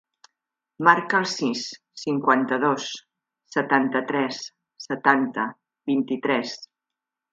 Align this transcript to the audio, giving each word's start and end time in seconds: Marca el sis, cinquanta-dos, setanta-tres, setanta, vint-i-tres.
Marca 0.85 1.17
el 1.23 1.27
sis, 1.33 1.65
cinquanta-dos, 2.03 2.87
setanta-tres, 3.57 4.41
setanta, 4.87 5.47
vint-i-tres. 5.93 6.57